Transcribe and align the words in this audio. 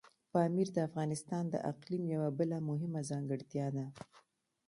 پامیر 0.31 0.67
د 0.73 0.77
افغانستان 0.87 1.43
د 1.49 1.55
اقلیم 1.71 2.03
یوه 2.15 2.29
بله 2.39 2.57
مهمه 2.69 3.01
ځانګړتیا 3.09 3.67
ده. 3.77 3.85